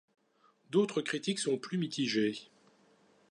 [0.71, 2.49] D'autres critiques sont plus mitigées.